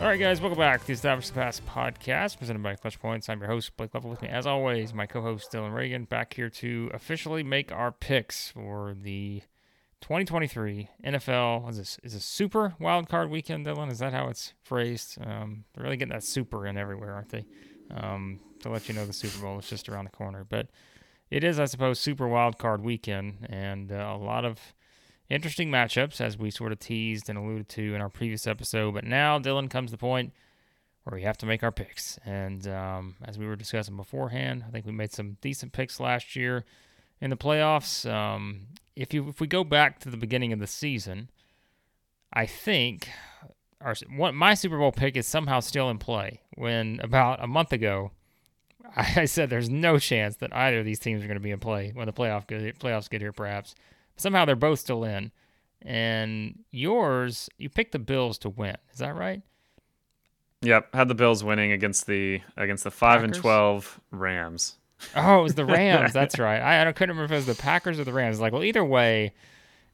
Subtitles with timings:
[0.00, 3.28] All right, guys, welcome back to the Establish the Pass podcast presented by Clutch Points.
[3.28, 4.08] I'm your host, Blake Lovell.
[4.08, 7.92] With me, as always, my co host, Dillon Reagan, back here to officially make our
[7.92, 9.42] picks for the
[10.00, 11.68] 2023 NFL.
[11.68, 13.90] Is this is a super wild card weekend, Dillon?
[13.90, 15.18] Is that how it's phrased?
[15.22, 17.44] Um, they're really getting that super in everywhere, aren't they?
[17.94, 20.46] Um, to let you know the Super Bowl is just around the corner.
[20.48, 20.68] But
[21.30, 24.60] it is, I suppose, super wild card weekend, and uh, a lot of
[25.30, 28.94] interesting matchups, as we sort of teased and alluded to in our previous episode.
[28.94, 30.32] But now, Dillon, comes the point
[31.04, 32.18] where we have to make our picks.
[32.24, 36.36] And um, as we were discussing beforehand, I think we made some decent picks last
[36.36, 36.64] year
[37.20, 38.10] in the playoffs.
[38.10, 38.66] Um,
[38.96, 41.30] if you if we go back to the beginning of the season,
[42.32, 43.08] I think
[43.80, 46.42] our one, my Super Bowl pick is somehow still in play.
[46.54, 48.10] When about a month ago,
[48.96, 51.60] I said there's no chance that either of these teams are going to be in
[51.60, 53.74] play when the playoff get, playoffs get here, perhaps
[54.20, 55.32] somehow they're both still in.
[55.82, 58.76] And yours, you picked the Bills to win.
[58.92, 59.42] Is that right?
[60.62, 63.36] Yep, had the Bills winning against the against the five Packers?
[63.36, 64.76] and twelve Rams.
[65.16, 66.12] Oh, it was the Rams.
[66.12, 66.58] That's right.
[66.60, 68.40] I, I couldn't remember if it was the Packers or the Rams.
[68.40, 69.32] Like, well, either way,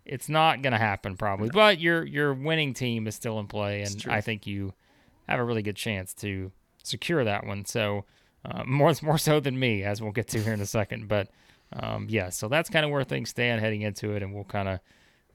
[0.04, 1.50] it's not going to happen probably.
[1.50, 4.74] But your your winning team is still in play, and I think you
[5.28, 6.50] have a really good chance to
[6.82, 7.64] secure that one.
[7.64, 8.04] So
[8.44, 11.06] uh, more more so than me, as we'll get to here in a second.
[11.06, 11.28] But
[11.72, 14.68] um, yeah, so that's kind of where things stand heading into it, and we'll kind
[14.68, 14.80] of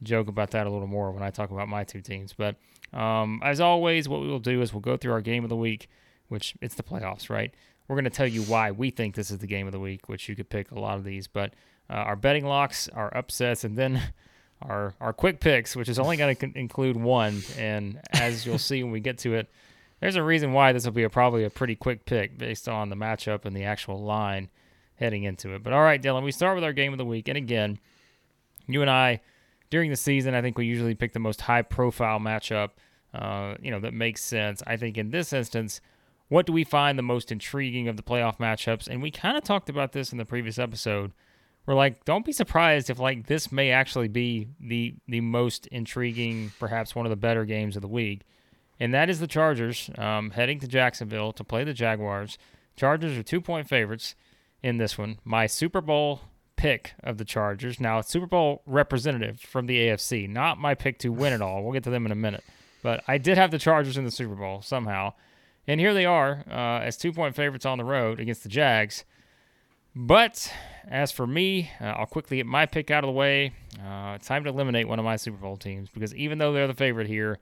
[0.03, 2.33] joke about that a little more when I talk about my two teams.
[2.33, 2.55] But
[2.93, 5.55] um, as always, what we will do is we'll go through our game of the
[5.55, 5.89] week,
[6.27, 7.53] which it's the playoffs, right?
[7.87, 10.07] We're going to tell you why we think this is the game of the week,
[10.07, 11.53] which you could pick a lot of these, but
[11.89, 14.01] uh, our betting locks, our upsets, and then
[14.61, 17.43] our our quick picks, which is only going to include one.
[17.57, 19.49] And as you'll see when we get to it,
[19.99, 22.89] there's a reason why this will be a, probably a pretty quick pick based on
[22.89, 24.49] the matchup and the actual line
[25.01, 25.63] heading into it.
[25.63, 27.27] But all right, Dillon, we start with our game of the week.
[27.27, 27.79] And again,
[28.67, 29.19] you and I,
[29.69, 32.69] during the season, I think we usually pick the most high profile matchup,
[33.13, 34.61] uh, you know, that makes sense.
[34.67, 35.81] I think in this instance,
[36.27, 38.87] what do we find the most intriguing of the playoff matchups?
[38.87, 41.11] And we kind of talked about this in the previous episode.
[41.65, 46.51] We're like, don't be surprised if like this may actually be the the most intriguing,
[46.59, 48.21] perhaps one of the better games of the week.
[48.79, 52.37] And that is the Chargers um, heading to Jacksonville to play the Jaguars.
[52.75, 54.15] Chargers are two point favorites
[54.63, 55.19] in this one.
[55.23, 56.21] My Super Bowl
[56.55, 57.79] pick of the Chargers.
[57.79, 61.63] Now, Super Bowl representative from the AFC, not my pick to win it all.
[61.63, 62.43] We'll get to them in a minute.
[62.83, 65.13] But I did have the Chargers in the Super Bowl somehow.
[65.67, 69.05] And here they are uh, as two point favorites on the road against the Jags.
[69.95, 70.51] But
[70.87, 73.53] as for me, uh, I'll quickly get my pick out of the way.
[73.77, 76.67] Uh, it's time to eliminate one of my Super Bowl teams because even though they're
[76.67, 77.39] the favorite here,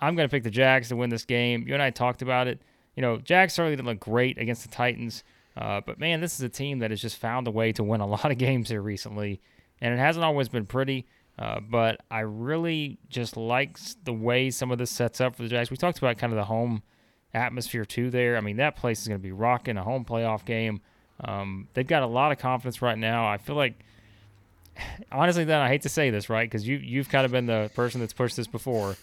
[0.00, 1.66] I'm going to pick the Jags to win this game.
[1.66, 2.60] You and I talked about it.
[2.96, 5.22] You know, Jags certainly didn't look great against the Titans.
[5.56, 8.00] Uh, but man, this is a team that has just found a way to win
[8.00, 9.40] a lot of games here recently,
[9.80, 11.06] and it hasn't always been pretty.
[11.38, 15.48] Uh, but I really just like the way some of this sets up for the
[15.48, 15.70] Jags.
[15.70, 16.82] We talked about kind of the home
[17.34, 18.10] atmosphere too.
[18.10, 20.80] There, I mean, that place is going to be rocking a home playoff game.
[21.20, 23.26] Um, they've got a lot of confidence right now.
[23.26, 23.74] I feel like,
[25.12, 26.48] honestly, then I hate to say this, right?
[26.48, 28.96] Because you you've kind of been the person that's pushed this before.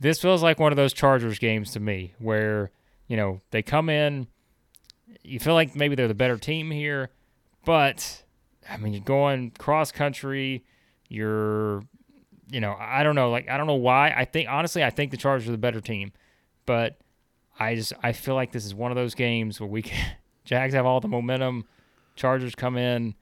[0.00, 2.72] This feels like one of those Chargers games to me, where
[3.06, 4.26] you know they come in
[5.22, 7.10] you feel like maybe they're the better team here,
[7.64, 8.22] but
[8.68, 10.64] I mean, you're going cross country.
[11.08, 11.84] You're,
[12.50, 13.30] you know, I don't know.
[13.30, 14.12] Like, I don't know why.
[14.16, 16.12] I think, honestly, I think the Chargers are the better team,
[16.66, 16.98] but
[17.58, 20.74] I just, I feel like this is one of those games where we can, Jags
[20.74, 21.66] have all the momentum.
[22.16, 23.14] Chargers come in.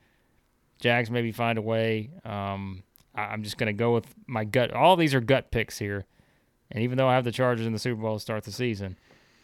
[0.79, 2.11] Jags maybe find a way.
[2.25, 2.83] Um,
[3.15, 4.73] I, am just going to go with my gut.
[4.73, 6.07] All these are gut picks here.
[6.71, 8.97] And even though I have the Chargers in the Super Bowl to start the season,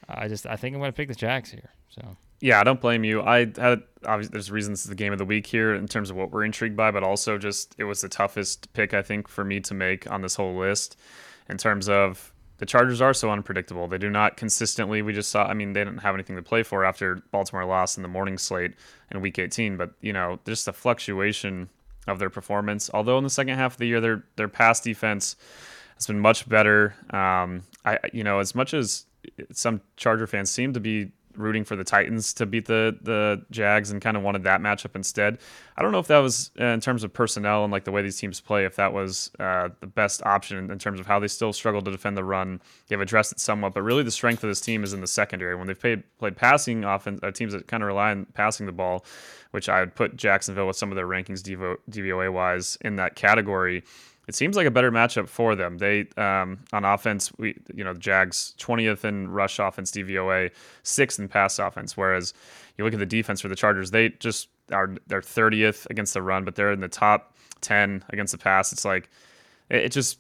[0.09, 1.71] I just, I think I'm to pick the Jags here.
[1.89, 3.23] So yeah, I don't blame you.
[3.23, 6.31] I had obviously there's reasons the game of the week here in terms of what
[6.31, 9.61] we're intrigued by, but also just it was the toughest pick I think for me
[9.61, 10.99] to make on this whole list
[11.49, 13.87] in terms of the Chargers are so unpredictable.
[13.87, 15.03] They do not consistently.
[15.03, 15.45] We just saw.
[15.45, 18.39] I mean, they didn't have anything to play for after Baltimore lost in the morning
[18.39, 18.75] slate
[19.11, 19.77] in Week 18.
[19.77, 21.69] But you know, just the fluctuation
[22.07, 22.91] of their performance.
[22.95, 25.37] Although in the second half of the year, their their pass defense
[25.97, 26.95] has been much better.
[27.11, 29.05] Um, I you know, as much as
[29.53, 33.91] some Charger fans seem to be rooting for the Titans to beat the the Jags
[33.91, 35.39] and kind of wanted that matchup instead.
[35.77, 38.03] I don't know if that was uh, in terms of personnel and like the way
[38.03, 41.29] these teams play, if that was uh, the best option in terms of how they
[41.29, 42.61] still struggle to defend the run.
[42.89, 45.55] They've addressed it somewhat, but really the strength of this team is in the secondary.
[45.55, 48.73] When they've played played passing offense, uh, teams that kind of rely on passing the
[48.73, 49.05] ball,
[49.51, 51.43] which I would put Jacksonville with some of their rankings
[51.91, 53.85] DVOA wise in that category
[54.27, 55.79] it seems like a better matchup for them.
[55.79, 60.51] They um, on offense, we you know the Jags 20th in rush offense DVOA,
[60.83, 61.97] sixth in pass offense.
[61.97, 62.35] Whereas
[62.77, 66.23] you look at the defense for the Chargers, they just are they're 30th against the
[66.23, 68.73] run, but they're in the top 10 against the pass.
[68.73, 69.09] It's like
[69.71, 70.19] it, it just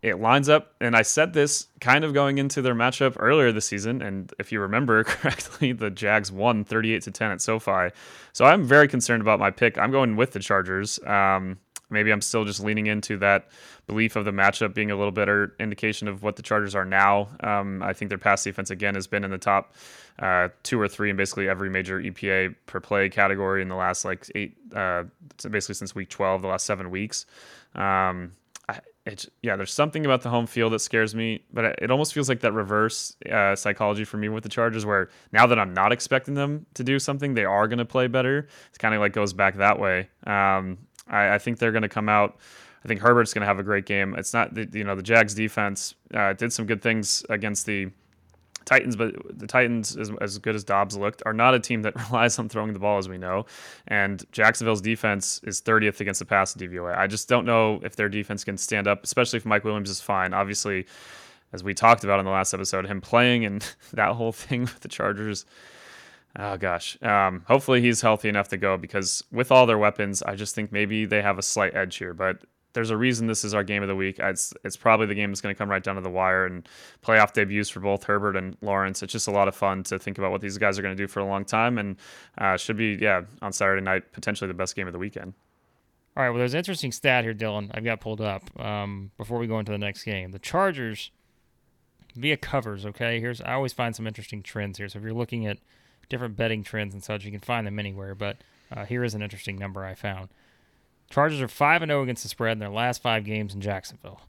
[0.00, 3.66] it lines up, and I said this kind of going into their matchup earlier this
[3.66, 7.90] season, and if you remember correctly, the Jags won 38 to 10 at SoFi.
[8.32, 9.76] So I'm very concerned about my pick.
[9.76, 11.00] I'm going with the Chargers.
[11.04, 11.58] Um,
[11.90, 13.48] maybe I'm still just leaning into that
[13.86, 17.28] belief of the matchup being a little better indication of what the Chargers are now.
[17.40, 19.74] Um, I think their pass defense again has been in the top
[20.18, 24.04] uh, two or three in basically every major EPA per play category in the last
[24.04, 25.04] like eight, uh,
[25.50, 27.26] basically since week 12, the last seven weeks.
[27.74, 28.32] Um,
[29.42, 32.40] yeah, there's something about the home field that scares me, but it almost feels like
[32.40, 36.34] that reverse uh, psychology for me with the Chargers, where now that I'm not expecting
[36.34, 38.48] them to do something, they are going to play better.
[38.68, 40.08] It's kind of like goes back that way.
[40.26, 42.36] Um, I, I, think they're going to come out.
[42.84, 44.14] I think Herbert's going to have a great game.
[44.16, 47.90] It's not the, you know the Jags defense uh, did some good things against the
[48.68, 51.96] Titans, but the Titans, as, as good as Dobbs looked, are not a team that
[52.10, 53.46] relies on throwing the ball, as we know.
[53.86, 56.96] And Jacksonville's defense is 30th against the pass DVOA.
[56.96, 60.02] I just don't know if their defense can stand up, especially if Mike Williams is
[60.02, 60.34] fine.
[60.34, 60.86] Obviously,
[61.54, 64.80] as we talked about in the last episode, him playing and that whole thing with
[64.80, 65.46] the Chargers.
[66.38, 66.96] Oh gosh.
[67.02, 70.70] Um, hopefully he's healthy enough to go because with all their weapons, I just think
[70.70, 72.14] maybe they have a slight edge here.
[72.14, 72.38] But
[72.74, 74.20] there's a reason this is our game of the week.
[74.20, 76.68] It's it's probably the game that's going to come right down to the wire and
[77.02, 79.02] playoff debuts for both Herbert and Lawrence.
[79.02, 81.02] It's just a lot of fun to think about what these guys are going to
[81.02, 81.96] do for a long time, and
[82.38, 85.34] uh, should be yeah on Saturday night potentially the best game of the weekend.
[86.16, 87.70] All right, well, there's an interesting stat here, Dillon.
[87.74, 90.32] I've got pulled up um, before we go into the next game.
[90.32, 91.10] The Chargers
[92.14, 92.86] via covers.
[92.86, 94.88] Okay, here's I always find some interesting trends here.
[94.88, 95.58] So if you're looking at
[96.08, 98.14] different betting trends and such, you can find them anywhere.
[98.14, 98.38] But
[98.70, 100.28] uh, here is an interesting number I found.
[101.10, 104.20] Chargers are 5 and 0 against the spread in their last 5 games in Jacksonville.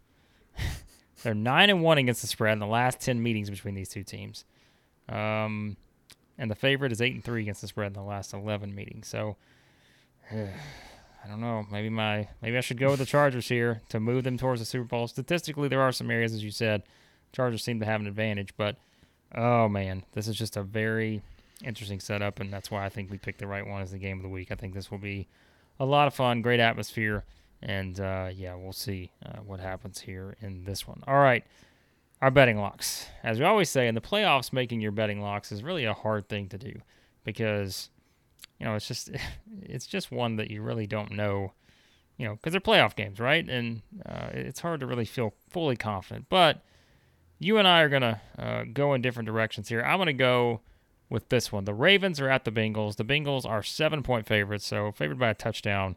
[1.24, 4.04] They're 9 and 1 against the spread in the last 10 meetings between these two
[4.04, 4.46] teams.
[5.10, 5.76] Um,
[6.38, 9.08] and the favorite is 8 and 3 against the spread in the last 11 meetings.
[9.08, 9.36] So
[10.32, 11.66] I don't know.
[11.70, 14.66] Maybe my maybe I should go with the Chargers here to move them towards the
[14.66, 15.08] Super Bowl.
[15.08, 16.84] Statistically, there are some areas as you said,
[17.34, 18.78] Chargers seem to have an advantage, but
[19.36, 21.22] oh man, this is just a very
[21.64, 24.18] interesting setup and that's why I think we picked the right one as the game
[24.18, 24.52] of the week.
[24.52, 25.28] I think this will be
[25.80, 27.24] a lot of fun, great atmosphere,
[27.62, 31.04] and uh, yeah, we'll see uh, what happens here in this one.
[31.08, 31.44] All right,
[32.22, 33.08] our betting locks.
[33.24, 36.28] As we always say in the playoffs, making your betting locks is really a hard
[36.28, 36.82] thing to do
[37.24, 37.90] because
[38.60, 39.10] you know it's just
[39.62, 41.54] it's just one that you really don't know.
[42.18, 43.48] You know, because they're playoff games, right?
[43.48, 46.26] And uh, it's hard to really feel fully confident.
[46.28, 46.62] But
[47.40, 49.82] you and I are gonna uh, go in different directions here.
[49.82, 50.60] I'm gonna go
[51.10, 51.66] with this one.
[51.66, 52.96] The Ravens are at the Bengals.
[52.96, 55.96] The Bengals are seven point favorites, so favored by a touchdown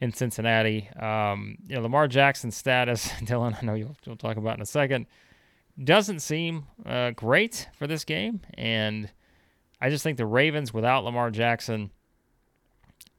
[0.00, 0.88] in Cincinnati.
[0.98, 4.66] Um, you know, Lamar Jackson's status, Dillon, I know you'll, you'll talk about in a
[4.66, 5.06] second,
[5.82, 8.40] doesn't seem uh, great for this game.
[8.54, 9.10] And
[9.80, 11.90] I just think the Ravens without Lamar Jackson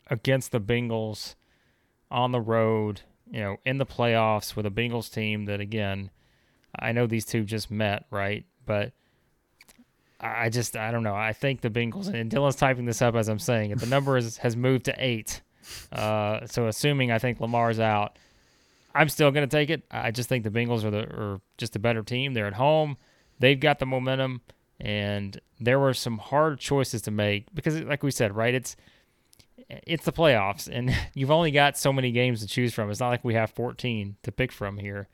[0.08, 1.36] against the Bengals
[2.10, 6.10] on the road, you know, in the playoffs with a Bengals team that, again,
[6.78, 8.46] I know these two just met, right?
[8.66, 8.94] But
[10.19, 11.16] I just I don't know.
[11.16, 13.80] I think the Bengals and Dillon's typing this up as I'm saying it.
[13.80, 15.42] The number is, has moved to eight.
[15.92, 18.18] Uh, so assuming I think Lamar's out,
[18.94, 19.83] I'm still going to take it.
[19.89, 22.33] I just think the Bengals are the are just a better team.
[22.33, 22.98] They're at home.
[23.39, 24.42] They've got the momentum,
[24.80, 28.54] and there were some hard choices to make because, like we said, right?
[28.54, 28.75] It's
[29.69, 32.92] it's the playoffs, and you've only got so many games to choose from.
[32.92, 35.07] It's not like we have 14 to pick from here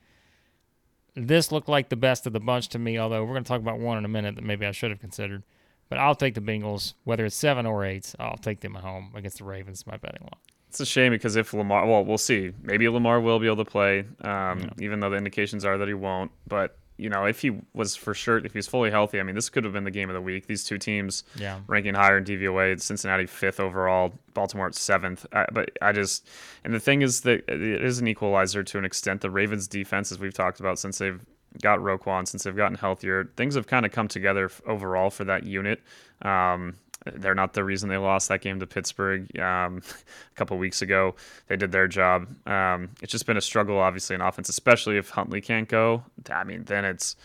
[1.15, 3.61] this looked like the best of the bunch to me, although we're going to talk
[3.61, 5.43] about one in a minute that maybe I should have considered.
[5.89, 8.13] But I'll take the Bengals, whether it's seven or eight.
[8.19, 10.41] I'll take them at home against the Ravens, my betting line.
[10.69, 12.51] It's a shame because if Lamar, well, we'll see.
[12.61, 14.69] Maybe Lamar will be able to play, um, yeah.
[14.79, 16.31] even though the indications are that he won't.
[16.47, 19.49] But you know, if he was for sure, if he's fully healthy, I mean, this
[19.49, 20.47] could have been the game of the week.
[20.47, 21.59] These two teams yeah.
[21.67, 22.79] ranking higher in DVOA.
[22.81, 25.25] Cincinnati fifth overall, Baltimore at seventh.
[25.33, 26.27] I, but I just,
[26.63, 29.21] and the thing is that it is an equalizer to an extent.
[29.21, 31.21] The Ravens' defense, as we've talked about since they've
[31.61, 35.45] got Roquan, since they've gotten healthier, things have kind of come together overall for that
[35.45, 35.81] unit.
[36.21, 36.75] Um,
[37.13, 39.81] they're not the reason they lost that game to Pittsburgh um,
[40.31, 41.15] a couple weeks ago.
[41.47, 42.27] They did their job.
[42.47, 46.03] Um, it's just been a struggle, obviously, in offense, especially if Huntley can't go.
[46.29, 47.15] I mean, then it's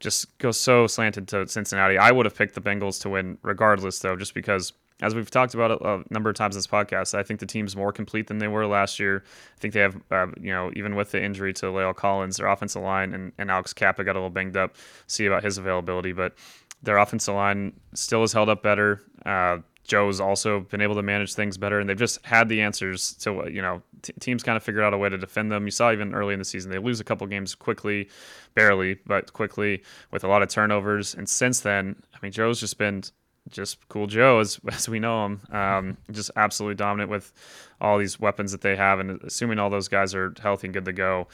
[0.00, 1.96] just goes so slanted to Cincinnati.
[1.96, 5.52] I would have picked the Bengals to win regardless, though, just because as we've talked
[5.52, 8.38] about a, number of times in this podcast, I think the team's more complete than
[8.38, 9.24] they were last year.
[9.56, 12.46] I think they have, uh, you know, even with the injury to La'el Collins, their
[12.46, 14.76] offensive line and, and Alex Cappa got a little banged up.
[15.08, 16.36] See about his availability, but
[16.82, 19.00] their offensive line still has held up better.
[19.24, 23.14] Uh, Joe's also been able to manage things better, and they've just had the answers
[23.14, 25.64] to you know t- teams kind of figured out a way to defend them.
[25.64, 28.08] You saw even early in the season they lose a couple games quickly,
[28.54, 31.14] barely, but quickly with a lot of turnovers.
[31.14, 33.02] And since then, I mean, Joe's just been
[33.48, 35.40] just cool Joe as, as we know him.
[35.50, 37.32] Um, just absolutely dominant with
[37.80, 40.84] all these weapons that they have, and assuming all those guys are healthy and good
[40.84, 41.26] to go.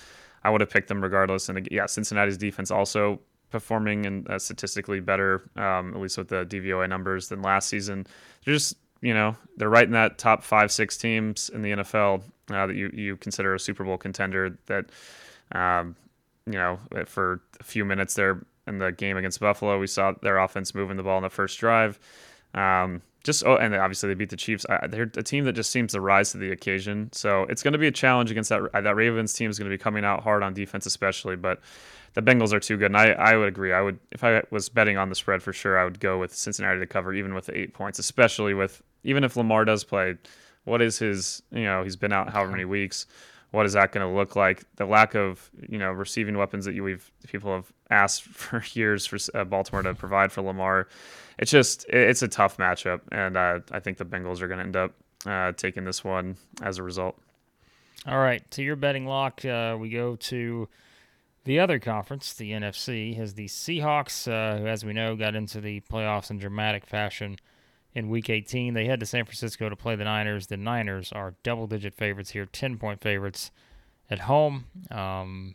[0.43, 1.49] I would have picked them regardless.
[1.49, 6.45] And yeah, Cincinnati's defense also performing and uh, statistically better, um, at least with the
[6.47, 8.07] DVOA numbers than last season.
[8.45, 12.23] They're just you know they're right in that top five six teams in the NFL
[12.51, 14.59] uh, that you you consider a Super Bowl contender.
[14.67, 14.87] That
[15.53, 15.97] um,
[16.47, 20.39] you know for a few minutes there in the game against Buffalo, we saw their
[20.39, 21.99] offense moving the ball in the first drive.
[22.55, 24.65] Um, just oh, and obviously they beat the Chiefs.
[24.69, 27.11] I, they're a team that just seems to rise to the occasion.
[27.13, 29.75] So it's going to be a challenge against that that Ravens team is going to
[29.75, 31.37] be coming out hard on defense, especially.
[31.37, 31.61] But
[32.15, 33.73] the Bengals are too good, and I, I would agree.
[33.73, 36.35] I would if I was betting on the spread for sure, I would go with
[36.35, 40.17] Cincinnati to cover, even with the eight points, especially with even if Lamar does play.
[40.65, 41.43] What is his?
[41.51, 43.07] You know, he's been out however many weeks.
[43.51, 44.65] What is that going to look like?
[44.77, 49.07] The lack of you know receiving weapons that you we've people have asked for years
[49.07, 50.89] for uh, Baltimore to provide for Lamar.
[51.39, 54.65] It's just it's a tough matchup, and uh, I think the Bengals are going to
[54.65, 54.95] end up
[55.27, 57.17] uh, taking this one as a result.
[58.07, 60.69] All right, to your betting lock, uh, we go to
[61.49, 65.63] the other conference, the NFC, has the Seahawks, uh, who, as we know, got into
[65.63, 67.39] the playoffs in dramatic fashion
[67.95, 68.75] in Week 18.
[68.75, 70.49] They head to San Francisco to play the Niners.
[70.49, 73.51] The Niners are double-digit favorites here, 10-point favorites
[74.11, 74.67] at home.
[74.91, 75.55] Um,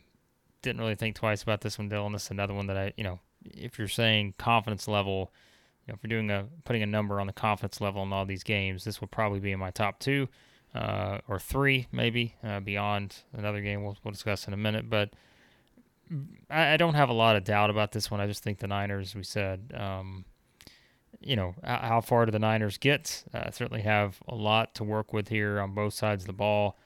[0.62, 2.12] didn't really think twice about this one, Dillon.
[2.12, 5.30] This is another one that I, you know, if you're saying confidence level,
[5.86, 8.26] you know, if you're doing a putting a number on the confidence level in all
[8.26, 10.26] these games, this will probably be in my top two
[10.74, 15.10] uh, or three, maybe uh, beyond another game we'll, we'll discuss in a minute, but.
[16.50, 18.20] I, don't have a lot of doubt about this one.
[18.20, 20.24] I just think the Niners, we said, um,
[21.20, 23.24] you know, how far do the Niners get?
[23.32, 26.76] Uh, certainly have a lot to work with here on both sides of the ball.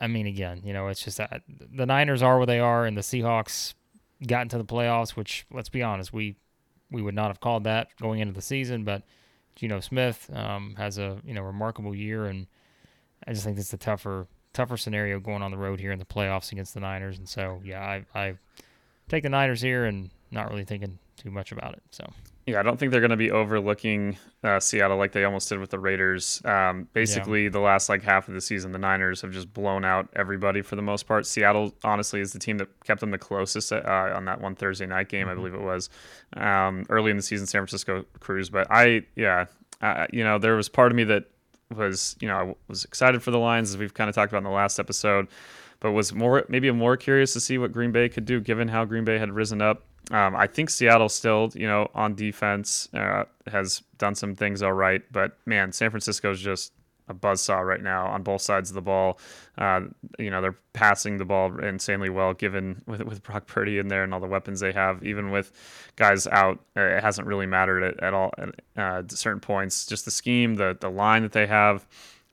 [0.00, 2.96] I mean, again, you know, it's just that the Niners are where they are, and
[2.96, 3.74] the Seahawks
[4.26, 6.36] got into the playoffs, which, let's be honest, we
[6.90, 8.84] we would not have called that going into the season.
[8.84, 9.02] But
[9.56, 12.46] Geno Smith um, has a you know remarkable year, and
[13.26, 16.04] I just think it's a tougher tougher scenario going on the road here in the
[16.06, 17.18] playoffs against the Niners.
[17.18, 18.34] And so, yeah, I, I
[19.08, 21.82] take the Niners here and not really thinking too much about it.
[21.90, 22.10] So.
[22.46, 25.60] Yeah, I don't think they're going to be overlooking uh, Seattle like they almost did
[25.60, 26.42] with the Raiders.
[26.44, 27.48] Um, basically, yeah.
[27.48, 30.76] the last like half of the season, the Niners have just blown out everybody for
[30.76, 31.24] the most part.
[31.24, 34.84] Seattle, honestly, is the team that kept them the closest uh, on that one Thursday
[34.84, 35.30] night game, mm-hmm.
[35.30, 35.88] I believe it was.
[36.36, 39.46] Um, early in the season, San Francisco cruise, but I, yeah,
[39.80, 41.24] uh, you know, there was part of me that
[41.74, 44.38] was you know I was excited for the Lions as we've kind of talked about
[44.38, 45.28] in the last episode,
[45.80, 48.84] but was more maybe more curious to see what Green Bay could do given how
[48.84, 49.82] Green Bay had risen up.
[50.10, 54.72] Um, I think Seattle still you know on defense uh, has done some things all
[54.72, 56.72] right, but man, San Francisco's just
[57.08, 59.18] a buzzsaw right now on both sides of the ball.
[59.58, 59.82] Uh,
[60.18, 64.02] you know, they're passing the ball insanely well, given with with Brock Purdy in there
[64.02, 65.02] and all the weapons they have.
[65.04, 65.52] Even with
[65.96, 69.86] guys out, uh, it hasn't really mattered at, at all at uh, certain points.
[69.86, 71.86] Just the scheme, the the line that they have.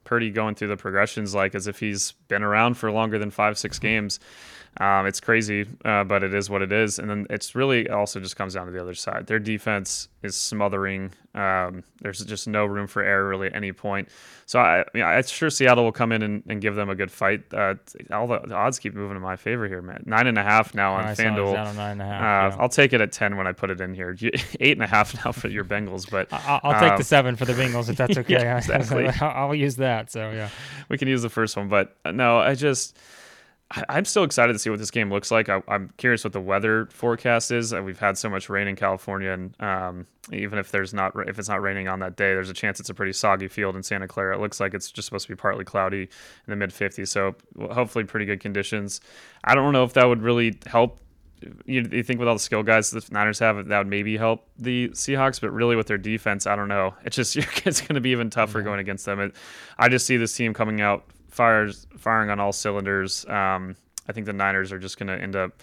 [0.04, 3.56] Purdy going through the progressions like as if he's been around for longer than five,
[3.56, 4.18] six games.
[4.80, 6.98] Um, it's crazy, uh, but it is what it is.
[6.98, 9.26] And then it's really also just comes down to the other side.
[9.26, 11.12] Their defense is smothering.
[11.34, 14.08] Um, there's just no room for error really at any point.
[14.46, 17.10] So I, yeah, I'm sure Seattle will come in and, and give them a good
[17.10, 17.42] fight.
[17.52, 17.74] Uh,
[18.10, 20.02] all the, the, odds keep moving in my favor here, man.
[20.06, 21.52] Nine and a half now on FanDuel.
[21.52, 22.62] Down nine and a half, uh, yeah.
[22.62, 24.16] I'll take it at ten when I put it in here.
[24.60, 27.36] Eight and a half now for your Bengals, but I'll, I'll take the um, seven
[27.36, 28.34] for the Bengals if that's okay.
[28.34, 29.08] yeah, exactly.
[29.20, 30.10] I'll use that.
[30.10, 30.48] So yeah,
[30.88, 32.98] we can use the first one, but uh, no, I just.
[33.88, 35.48] I'm still excited to see what this game looks like.
[35.48, 37.72] I, am curious what the weather forecast is.
[37.72, 41.38] Uh, we've had so much rain in California, and um, even if there's not if
[41.38, 43.82] it's not raining on that day, there's a chance it's a pretty soggy field in
[43.82, 44.36] Santa Clara.
[44.36, 46.08] It looks like it's just supposed to be partly cloudy in
[46.48, 47.34] the mid 50s, so
[47.72, 49.00] hopefully pretty good conditions.
[49.44, 50.98] I don't know if that would really help.
[51.64, 54.46] You, you think with all the skill guys the Niners have, that would maybe help
[54.58, 56.94] the Seahawks, but really with their defense, I don't know.
[57.04, 57.36] It's just
[57.66, 58.64] it's going to be even tougher yeah.
[58.64, 59.18] going against them.
[59.18, 59.34] It,
[59.78, 63.26] I just see this team coming out fires firing on all cylinders.
[63.26, 63.74] Um,
[64.08, 65.62] I think the Niners are just going to end up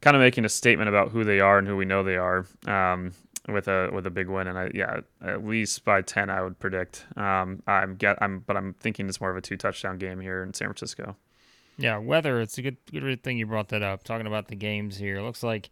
[0.00, 2.46] kind of making a statement about who they are and who we know they are
[2.66, 3.12] um,
[3.48, 4.48] with a with a big win.
[4.48, 7.06] And I, yeah, at least by ten, I would predict.
[7.16, 10.42] Um, I'm get I'm, but I'm thinking it's more of a two touchdown game here
[10.42, 11.16] in San Francisco.
[11.76, 12.40] Yeah, weather.
[12.40, 14.04] It's a good good thing you brought that up.
[14.04, 15.70] Talking about the games here, looks like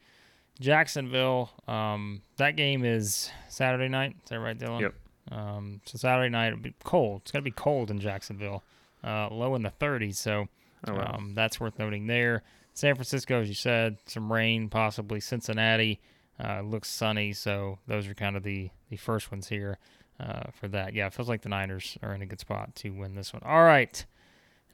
[0.60, 1.50] Jacksonville.
[1.66, 4.16] Um, that game is Saturday night.
[4.22, 4.82] Is that right, Dillon?
[4.82, 4.94] Yep.
[5.30, 7.22] Um, so Saturday night it'll be cold.
[7.22, 8.62] It's gonna be cold in Jacksonville
[9.04, 10.16] uh, low in the 30s.
[10.16, 10.46] So
[10.88, 11.14] oh, wow.
[11.16, 12.42] um, that's worth noting there.
[12.74, 15.20] San Francisco, as you said, some rain possibly.
[15.20, 16.00] Cincinnati
[16.42, 17.32] uh, looks sunny.
[17.32, 19.78] So those are kind of the, the first ones here
[20.18, 20.94] uh, for that.
[20.94, 23.42] Yeah, it feels like the Niners are in a good spot to win this one.
[23.44, 24.04] All right.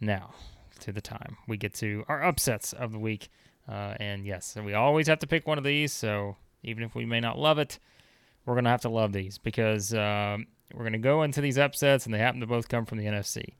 [0.00, 0.34] Now
[0.80, 3.28] to the time we get to our upsets of the week.
[3.68, 5.92] Uh, and yes, we always have to pick one of these.
[5.92, 7.78] So even if we may not love it,
[8.46, 11.58] we're going to have to love these because um, we're going to go into these
[11.58, 13.54] upsets and they happen to both come from the NFC.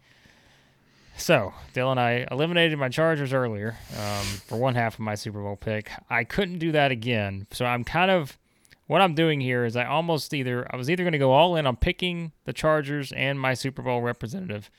[1.19, 5.57] So, Dillon, I eliminated my Chargers earlier um, for one half of my Super Bowl
[5.57, 5.91] pick.
[6.09, 7.47] I couldn't do that again.
[7.51, 8.39] So, I'm kind of
[8.87, 11.57] what I'm doing here is I almost either I was either going to go all
[11.57, 14.71] in on picking the Chargers and my Super Bowl representative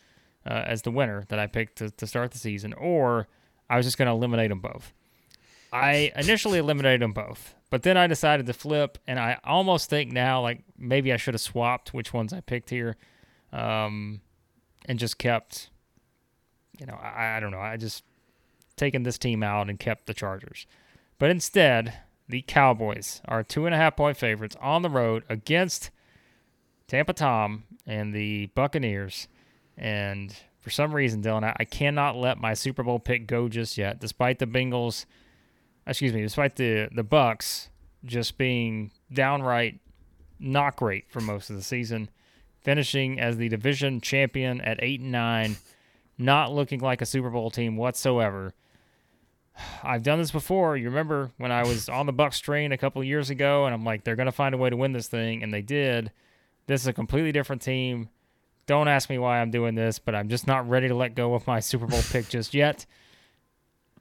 [0.46, 3.28] uh, as the winner that I picked to, to start the season, or
[3.70, 4.94] I was just going to eliminate them both.
[5.72, 10.12] I initially eliminated them both, but then I decided to flip, and I almost think
[10.12, 12.98] now like maybe I should have swapped which ones I picked here,
[13.54, 14.22] um,
[14.86, 15.70] and just kept.
[16.80, 17.60] You know, I, I don't know.
[17.60, 18.04] I just
[18.76, 20.66] taken this team out and kept the Chargers,
[21.18, 21.94] but instead
[22.28, 25.90] the Cowboys are two and a half point favorites on the road against
[26.88, 29.28] Tampa Tom and the Buccaneers.
[29.78, 34.00] And for some reason, Dillon, I, cannot let my Super Bowl pick go just yet,
[34.00, 35.06] despite the Bengals,
[35.88, 37.70] excuse me, despite the the Bucs
[38.06, 39.80] just being downright
[40.40, 42.10] not great for most of the season,
[42.62, 45.58] finishing as the division champion at eight and nine,
[46.20, 48.54] not looking like a Super Bowl team whatsoever.
[49.84, 50.78] I've done this before.
[50.78, 53.84] You remember when I was on the Bucs train a couple years ago, and I'm
[53.84, 56.12] like, they're gonna find a way to win this thing, and they did.
[56.68, 58.10] This is a completely different team.
[58.68, 61.34] Don't ask me why I'm doing this, but I'm just not ready to let go
[61.34, 62.86] of my Super Bowl pick just yet.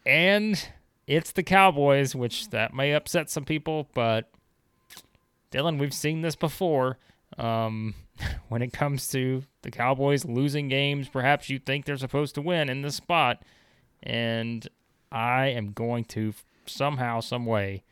[0.05, 0.63] And
[1.07, 4.31] it's the Cowboys, which that may upset some people, but
[5.51, 6.99] Dillon, we've seen this before.
[7.39, 7.95] Um,
[8.49, 12.69] when it comes to the Cowboys losing games, perhaps you think they're supposed to win
[12.69, 13.43] in this spot,
[14.03, 14.67] and
[15.11, 16.35] I am going to
[16.67, 17.85] somehow, some way,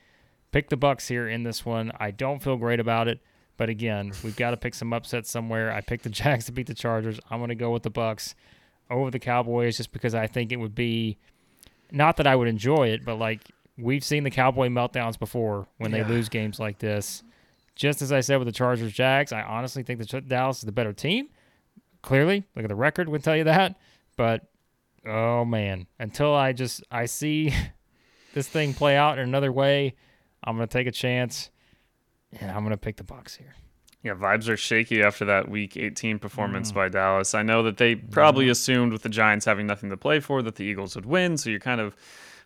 [0.52, 1.92] pick the Bucs here in this one.
[1.98, 3.20] I don't feel great about it,
[3.56, 5.72] but again, we've got to pick some upsets somewhere.
[5.72, 7.20] I picked the Jags to beat the Chargers.
[7.30, 8.34] I'm going to go with the Bucs
[8.90, 11.18] over the Cowboys just because I think it would be
[11.90, 13.40] not that I would enjoy it, but like
[13.78, 16.02] we've seen the Cowboy meltdowns before when yeah.
[16.02, 17.22] they lose games like this.
[17.76, 20.72] Just as I said with the Chargers Jags, I honestly think that Dallas is the
[20.72, 21.28] better team.
[22.02, 23.78] Clearly, look at the record would tell you that.
[24.16, 24.46] But
[25.06, 27.52] oh man, until I just I see
[28.34, 29.94] this thing play out in another way,
[30.42, 31.50] I'm gonna take a chance,
[32.40, 33.54] and I'm gonna pick the Bucs here.
[34.02, 36.76] Yeah, vibes are shaky after that Week 18 performance mm.
[36.76, 37.34] by Dallas.
[37.34, 38.50] I know that they probably mm.
[38.50, 41.50] assumed with the Giants having nothing to play for that the Eagles would win, so
[41.50, 41.96] you're kind of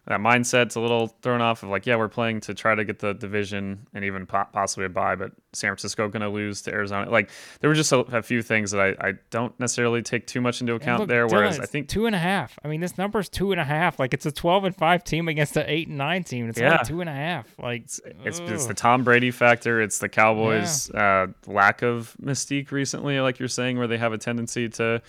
[0.07, 2.99] that mindset's a little thrown off of like, yeah, we're playing to try to get
[2.99, 6.73] the division and even po- possibly a bye, but San Francisco going to lose to
[6.73, 7.11] Arizona.
[7.11, 10.41] Like there were just a, a few things that I, I don't necessarily take too
[10.41, 11.27] much into account look, there.
[11.27, 12.59] Dillon, whereas I think two and a half.
[12.65, 13.99] I mean, this number is two and a half.
[13.99, 16.49] Like it's a twelve and five team against an eight and nine team.
[16.49, 16.73] It's yeah.
[16.73, 17.47] only two and a half.
[17.59, 19.81] Like it's, it's, it's the Tom Brady factor.
[19.81, 21.27] It's the Cowboys' yeah.
[21.29, 25.03] uh, lack of mystique recently, like you're saying, where they have a tendency to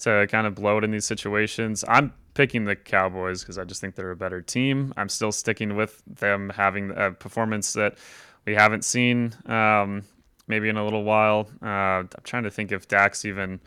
[0.00, 1.84] to kind of blow it in these situations.
[1.88, 4.94] I'm picking the Cowboys because I just think they're a better team.
[4.96, 7.98] I'm still sticking with them having a performance that
[8.46, 10.04] we haven't seen um,
[10.46, 11.48] maybe in a little while.
[11.62, 13.60] Uh, I'm trying to think if Dak even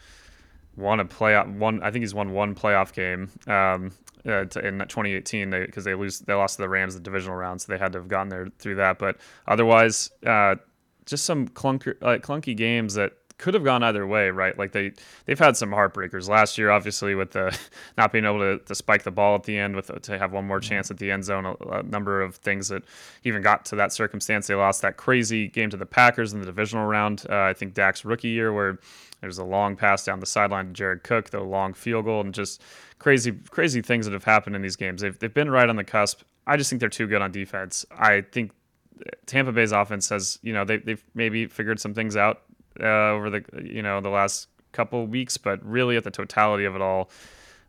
[0.75, 1.83] won a playoff one.
[1.83, 3.91] I think he's won one playoff game um,
[4.25, 7.35] uh, to, in 2018 because they, they lose they lost to the Rams the divisional
[7.35, 8.99] round, so they had to have gotten there through that.
[8.99, 9.17] But
[9.47, 10.55] otherwise, uh,
[11.05, 14.57] just some clunker, clunky games that could have gone either way, right?
[14.57, 14.93] Like they
[15.25, 17.57] they've had some heartbreakers last year, obviously with the
[17.97, 20.45] not being able to, to spike the ball at the end, with to have one
[20.45, 20.69] more mm-hmm.
[20.69, 21.45] chance at the end zone.
[21.45, 22.83] A, a, number of things that
[23.23, 24.47] even got to that circumstance.
[24.47, 27.25] They lost that crazy game to the Packers in the divisional round.
[27.29, 28.79] Uh, I think Dak's rookie year where
[29.19, 32.33] there's a long pass down the sideline to Jared Cook, the long field goal, and
[32.33, 32.61] just
[32.99, 35.01] crazy crazy things that have happened in these games.
[35.01, 36.21] They've they've been right on the cusp.
[36.45, 37.85] I just think they're too good on defense.
[37.91, 38.51] I think
[39.25, 42.41] Tampa Bay's offense has, you know, they, they've maybe figured some things out
[42.79, 46.75] uh, over the you know the last couple weeks, but really at the totality of
[46.75, 47.09] it all.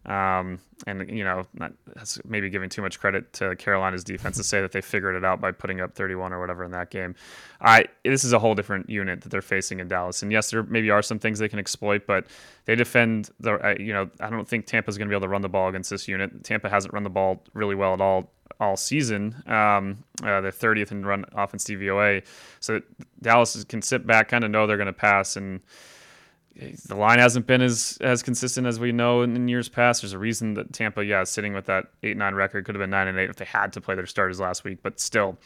[0.05, 4.43] Um, and you know, not, that's maybe giving too much credit to Carolina's defense to
[4.43, 7.15] say that they figured it out by putting up 31 or whatever in that game.
[7.61, 10.65] I this is a whole different unit that they're facing in Dallas, and yes, there
[10.65, 12.27] maybe are some things they can exploit, but
[12.65, 13.55] they defend the.
[13.65, 15.69] Uh, you know, I don't think Tampa's going to be able to run the ball
[15.69, 16.43] against this unit.
[16.43, 19.43] Tampa hasn't run the ball really well at all all season.
[19.47, 22.25] Um, uh, they're 30th in run offense DVOA,
[22.61, 22.81] so
[23.21, 25.61] Dallas can sit back, kind of know they're going to pass, and
[26.87, 30.03] the line hasn't been as as consistent as we know in, in, years past.
[30.03, 32.65] There's a reason that Tampa, yeah, sitting with that eight nine record.
[32.65, 34.79] Could have been nine and eight if they had to play their starters last week,
[34.83, 35.39] but still,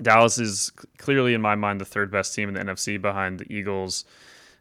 [0.00, 3.52] Dallas is clearly in my mind the third best team in the NFC behind the
[3.52, 4.04] Eagles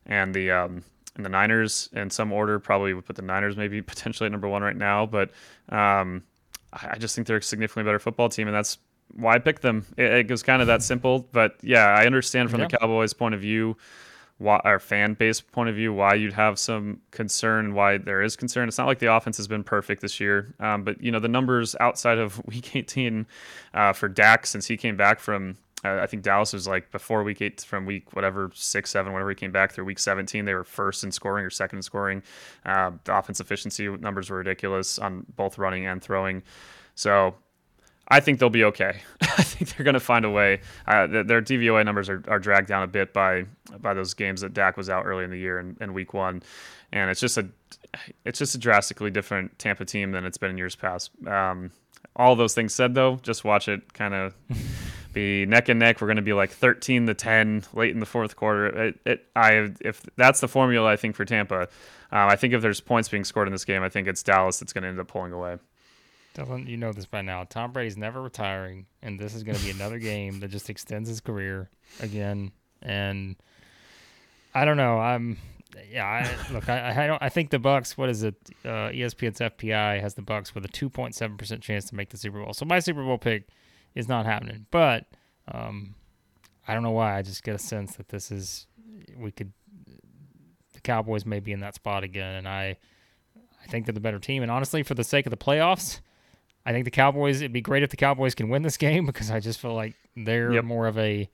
[0.05, 0.83] and the um,
[1.15, 2.59] and the Niners in some order.
[2.59, 5.31] Probably would put the Niners maybe potentially at number one right now, but
[5.69, 6.23] um,
[6.73, 8.77] I just think they're a significantly better football team, and that's
[9.15, 9.85] why I picked them.
[9.97, 11.27] It, it was kind of that simple.
[11.31, 12.67] But yeah, I understand from yeah.
[12.67, 13.77] the Cowboys' point of view,
[14.37, 18.21] why, our fan base point of view, why you'd have some concern and why there
[18.21, 18.67] is concern.
[18.67, 21.27] It's not like the offense has been perfect this year, um, but you know the
[21.27, 23.27] numbers outside of Week 18
[23.73, 27.41] uh, for Dak since he came back from I think Dallas was like before week
[27.41, 30.63] eight, from week whatever six, seven, whatever he came back through week 17, they were
[30.63, 32.21] first in scoring or second in scoring.
[32.65, 36.43] Uh, the offense efficiency numbers were ridiculous on both running and throwing.
[36.93, 37.35] So
[38.07, 39.01] I think they'll be okay.
[39.21, 40.61] I think they're going to find a way.
[40.85, 43.45] Uh, their DVOA numbers are, are dragged down a bit by
[43.79, 46.43] by those games that Dak was out early in the year and, in week one,
[46.91, 47.47] and it's just a
[48.25, 51.11] it's just a drastically different Tampa team than it's been in years past.
[51.25, 51.71] Um,
[52.15, 54.35] all those things said, though, just watch it kind of
[55.13, 56.01] be neck and neck.
[56.01, 58.67] We're going to be like 13 to 10 late in the fourth quarter.
[58.67, 61.67] It, it, I, if that's the formula, I think for Tampa, um,
[62.29, 64.73] I think if there's points being scored in this game, I think it's Dallas that's
[64.73, 65.57] going to end up pulling away.
[66.33, 67.43] Dillon, you know this by now.
[67.43, 71.09] Tom Brady's never retiring, and this is going to be another game that just extends
[71.09, 71.69] his career
[71.99, 72.51] again.
[72.81, 73.35] And
[74.53, 74.97] I don't know.
[74.97, 75.37] I'm
[75.89, 77.21] yeah, I, look, I, I don't.
[77.21, 77.97] I think the Bucs.
[77.97, 78.35] What is it?
[78.63, 82.43] Uh, ESPN's FPI has the Bucs with a 2.7 percent chance to make the Super
[82.43, 82.53] Bowl.
[82.53, 83.47] So my Super Bowl pick
[83.95, 84.65] is not happening.
[84.71, 85.05] But
[85.47, 85.95] um,
[86.67, 87.17] I don't know why.
[87.17, 88.67] I just get a sense that this is
[89.17, 89.51] we could.
[90.73, 92.77] The Cowboys may be in that spot again, and I,
[93.63, 94.41] I think they're the better team.
[94.41, 95.99] And honestly, for the sake of the playoffs,
[96.65, 97.41] I think the Cowboys.
[97.41, 99.95] It'd be great if the Cowboys can win this game because I just feel like
[100.15, 100.63] they're yep.
[100.63, 101.29] more of a,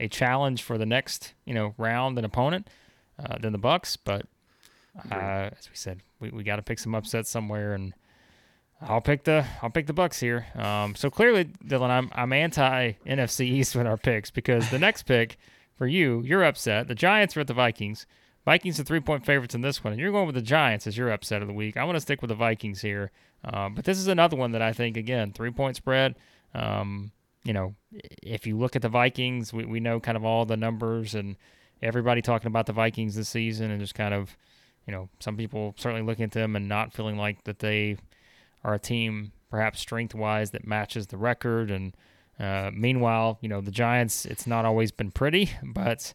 [0.00, 2.68] a challenge for the next you know round and opponent
[3.18, 3.96] uh, than the Bucs.
[4.02, 4.26] But
[5.10, 7.94] uh, as we said, we, we got to pick some upsets somewhere, and
[8.80, 10.46] I'll pick the I'll pick the Bucs here.
[10.54, 15.04] Um, so clearly, Dillon, I'm I'm anti NFC East with our picks because the next
[15.04, 15.38] pick
[15.76, 16.88] for you, you're upset.
[16.88, 18.06] The Giants are at the Vikings.
[18.44, 20.96] Vikings are three point favorites in this one, and you're going with the Giants as
[20.96, 21.76] your upset of the week.
[21.76, 23.10] I want to stick with the Vikings here,
[23.44, 26.14] uh, but this is another one that I think again three point spread.
[26.54, 27.12] Um,
[27.44, 27.74] you know,
[28.22, 31.36] if you look at the Vikings, we, we know kind of all the numbers and
[31.82, 34.36] everybody talking about the Vikings this season and just kind of,
[34.86, 37.96] you know, some people certainly looking at them and not feeling like that they
[38.64, 41.70] are a team perhaps strength wise that matches the record.
[41.70, 41.96] And
[42.38, 46.14] uh, meanwhile, you know, the Giants, it's not always been pretty, but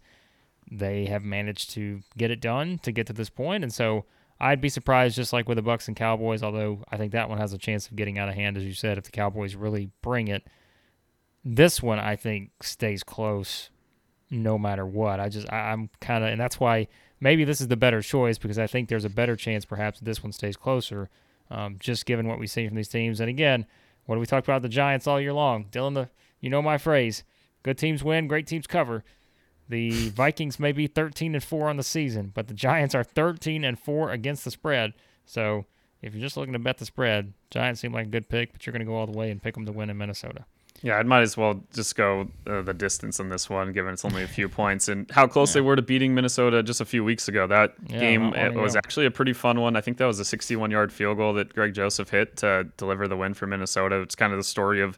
[0.69, 3.63] they have managed to get it done to get to this point.
[3.63, 4.06] And so
[4.39, 7.38] I'd be surprised, just like with the Bucs and Cowboys, although I think that one
[7.38, 9.91] has a chance of getting out of hand, as you said, if the Cowboys really
[10.02, 10.47] bring it.
[11.43, 13.69] This one, I think, stays close
[14.32, 15.20] no matter what.
[15.20, 16.88] I just I, am kind of, and that's why
[17.20, 20.24] maybe this is the better choice because I think there's a better chance perhaps this
[20.24, 21.10] one stays closer,
[21.52, 23.20] um, just given what we've seen from these teams.
[23.20, 23.65] And again,
[24.06, 25.65] what do we talk about the Giants all year long?
[25.70, 27.24] Dillon, the you know my phrase:
[27.62, 29.04] good teams win, great teams cover.
[29.70, 33.63] The Vikings may be 13 and four on the season, but the Giants are 13
[33.63, 34.94] and four against the spread.
[35.26, 35.65] So
[36.02, 38.65] if you're just looking to bet the spread, Giants seem like a good pick, but
[38.65, 40.46] you're going to go all the way and pick them to win in Minnesota.
[40.84, 44.04] Yeah, I might as well just go uh, the distance on this one, given it's
[44.04, 45.56] only a few points and how close yeah.
[45.56, 47.46] they were to beating Minnesota just a few weeks ago.
[47.46, 49.76] That yeah, game was actually a pretty fun one.
[49.76, 53.15] I think that was a 61-yard field goal that Greg Joseph hit to deliver the
[53.15, 54.02] win for Minnesota.
[54.02, 54.98] It's kind of the story of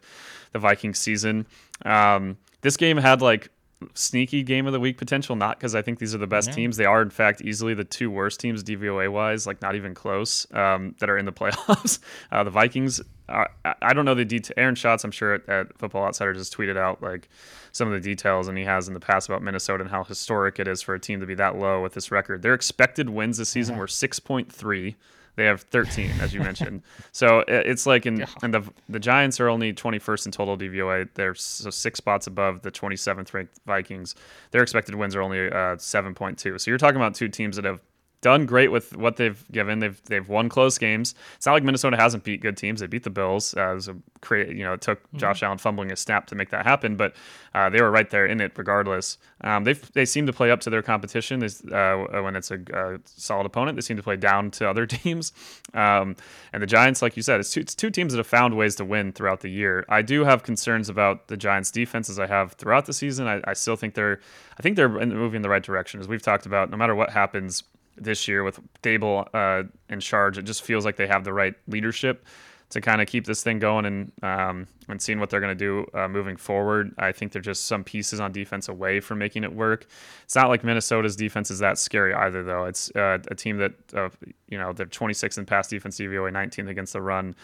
[0.52, 1.46] the Vikings season.
[1.84, 3.50] Um, this game had like
[3.94, 6.54] sneaky game of the week potential, not because I think these are the best yeah.
[6.54, 6.76] teams.
[6.76, 10.46] They are, in fact, easily the two worst teams DVOA wise, like not even close,
[10.52, 11.98] um, that are in the playoffs.
[12.32, 14.54] Uh, the Vikings, uh, I don't know the detail.
[14.56, 17.28] Aaron Schatz, I'm sure at, at, Football Outsider, just tweeted out like
[17.72, 20.58] some of the details, and he has in the past about Minnesota and how historic
[20.58, 22.42] it is for a team to be that low with this record.
[22.42, 23.80] Their expected wins this season yeah.
[23.80, 24.94] were 6.3.
[25.36, 26.82] They have 13, as you mentioned.
[27.12, 31.08] So it's like in and the the Giants are only 21st in total DVOA.
[31.14, 34.16] They're so six spots above the 27th ranked Vikings.
[34.50, 36.60] Their expected wins are only uh, 7.2.
[36.60, 37.80] So you're talking about two teams that have
[38.24, 39.80] done great with what they've given.
[39.80, 41.14] They've they've won close games.
[41.36, 42.80] It's not like Minnesota hasn't beat good teams.
[42.80, 43.54] They beat the Bills.
[43.54, 45.18] Uh, it a create, you know, it took mm-hmm.
[45.18, 47.14] Josh Allen fumbling a snap to make that happen, but
[47.54, 49.18] uh, they were right there in it regardless.
[49.42, 52.98] Um, they they seem to play up to their competition uh, when it's a, a,
[53.04, 53.76] solid opponent.
[53.76, 55.34] They seem to play down to other teams.
[55.74, 56.16] Um,
[56.54, 58.74] and the Giants, like you said, it's two, it's two teams that have found ways
[58.76, 59.84] to win throughout the year.
[59.90, 63.26] I do have concerns about the Giants' defense as I have throughout the season.
[63.26, 64.20] I, I still think they're
[64.58, 66.70] I think they're moving in the right direction as we've talked about.
[66.70, 67.64] No matter what happens
[67.96, 70.38] this year with Daboll uh, in charge.
[70.38, 72.24] It just feels like they have the right leadership
[72.70, 75.64] to kind of keep this thing going and um, and seeing what they're going to
[75.64, 76.92] do uh, moving forward.
[76.98, 79.86] I think they're just some pieces on defense away from making it work.
[80.24, 82.64] It's not like Minnesota's defense is that scary either, though.
[82.64, 84.08] It's uh, a team that uh,
[84.48, 87.36] you know they're 26th in pass defense DVOA, 19th against the run.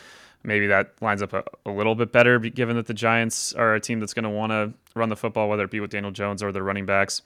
[0.42, 3.80] Maybe that lines up a, a little bit better, given that the Giants are a
[3.80, 6.42] team that's going to want to run the football, whether it be with Daniel Jones
[6.42, 7.22] or their running backs.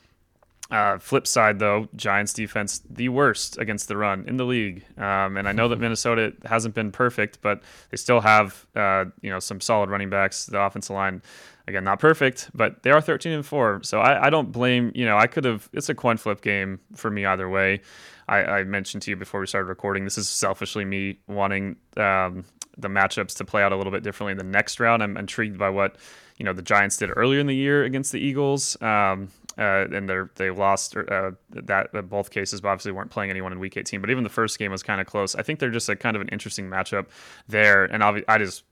[0.71, 5.37] Uh, flip side, though, Giants defense the worst against the run in the league, um,
[5.37, 9.41] and I know that Minnesota hasn't been perfect, but they still have uh, you know
[9.41, 10.47] some solid running backs.
[10.47, 11.23] The offensive line,
[11.69, 13.81] again, not perfect, but they are 13 and four.
[13.83, 15.69] So I, I don't blame you know I could have.
[15.75, 17.83] It's a coin flip game for me either way.
[18.27, 20.05] I, I, mentioned to you before we started recording.
[20.05, 22.47] This is selfishly me wanting um,
[22.79, 25.03] the matchups to play out a little bit differently in the next round.
[25.03, 25.97] I'm intrigued by what
[26.39, 28.81] you know the Giants did earlier in the year against the Eagles.
[28.81, 33.31] Um, uh, and they they lost uh, that uh, both cases, but obviously weren't playing
[33.31, 34.01] anyone in Week 18.
[34.01, 35.35] But even the first game was kind of close.
[35.35, 37.07] I think they're just a kind of an interesting matchup
[37.49, 38.65] there, and I just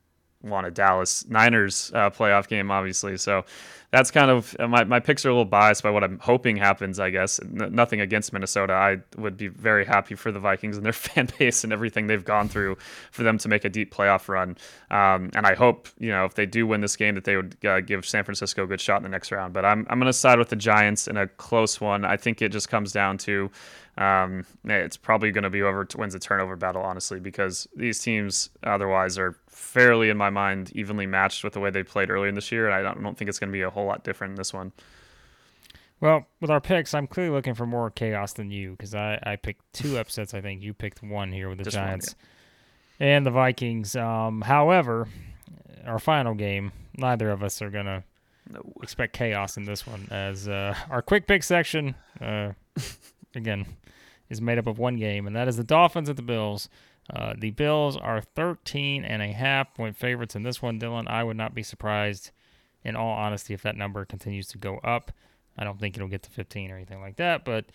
[0.43, 3.17] want a Dallas Niners uh, playoff game, obviously.
[3.17, 3.45] So
[3.93, 6.57] that's kind of uh, my, my picks are a little biased by what I'm hoping
[6.57, 7.39] happens, I guess.
[7.41, 8.73] N- nothing against Minnesota.
[8.73, 12.25] I would be very happy for the Vikings and their fan base and everything they've
[12.25, 12.77] gone through
[13.11, 14.57] for them to make a deep playoff run.
[14.91, 17.57] Um, and I hope, you know, if they do win this game, that they would
[17.67, 19.53] uh, give San Francisco a good shot in the next round.
[19.53, 22.07] But I'm, I'm going to side with the Giants in a close one.
[22.07, 23.51] I think it just comes down to
[23.99, 28.51] um, it's probably going to be whoever wins the turnover battle, honestly, because these teams
[28.63, 32.35] otherwise are fairly, in my mind, evenly matched with the way they played earlier in
[32.35, 32.67] this year.
[32.67, 34.55] And I don't, don't think it's going to be a whole lot different in this
[34.55, 34.73] one.
[36.01, 39.37] Well, with our picks, I'm clearly looking for more chaos than you because I, I
[39.37, 40.35] picked two upsets.
[40.35, 42.17] I think you picked one here with the Just Giants
[42.99, 43.17] one, yeah.
[43.17, 43.95] and the Vikings.
[43.95, 45.07] Um, however,
[45.87, 48.03] our final game, neither of us are going to
[48.51, 48.73] no.
[48.83, 52.51] expect chaos in this one as uh, our quick pick section, uh,
[53.37, 53.65] again,
[54.33, 56.69] is made up of one game, and that is the Dolphins at the Bills.
[57.13, 61.07] Uh, the Bills are 13 and a half point favorites in this one, Dillon.
[61.07, 62.31] I would not be surprised,
[62.83, 65.13] in all honesty, if that number continues to go up.
[65.57, 67.67] I don't think it'll get to 15 or anything like that, but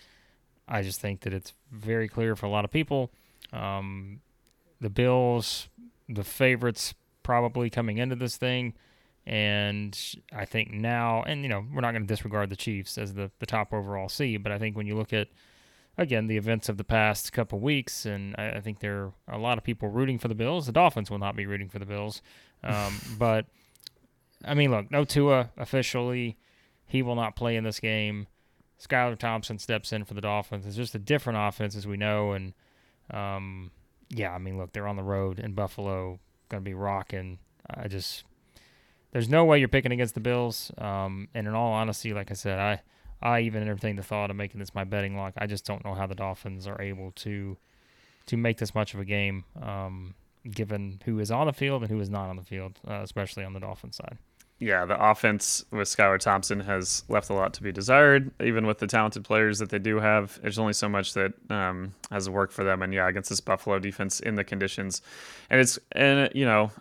[0.67, 3.11] I just think that it's very clear for a lot of people.
[3.53, 4.21] Um,
[4.81, 5.69] the Bills,
[6.09, 8.73] the favorites, probably coming into this thing.
[9.27, 9.97] And
[10.33, 13.29] I think now, and you know, we're not going to disregard the Chiefs as the,
[13.39, 15.27] the top overall seed, but I think when you look at
[15.97, 19.39] again, the events of the past couple weeks, and I, I, think there are a
[19.39, 20.65] lot of people rooting for the Bills.
[20.65, 22.21] The Dolphins will not be rooting for the Bills,
[22.63, 23.45] um, but
[24.45, 26.37] I mean, look, no Tua officially,
[26.85, 28.27] he will not play in this game.
[28.79, 30.65] Skylar Thompson steps in for the Dolphins.
[30.65, 32.53] It's just a different offense, as we know, and
[33.11, 33.71] um,
[34.09, 37.39] yeah, I mean, look, they're on the road in Buffalo, going to be rocking.
[37.69, 38.23] I just
[39.11, 40.71] there's no way you're picking against the Bills.
[40.77, 42.81] Um, and in all honesty, like I said, I
[43.21, 45.33] I even entertained the thought of making this my betting lock.
[45.37, 47.57] I just don't know how the Dolphins are able to
[48.27, 50.13] to make this much of a game, um,
[50.49, 53.45] given who is on the field and who is not on the field, uh, especially
[53.45, 54.17] on the Dolphins side
[54.59, 58.31] yeah, the offense with Skylar Thompson has left a lot to be desired.
[58.41, 61.93] Even with the talented players that they do have, there's only so much that um,
[62.09, 62.81] has worked for them.
[62.81, 65.03] And yeah, against this Buffalo defense in the conditions,
[65.51, 66.71] and it's and you know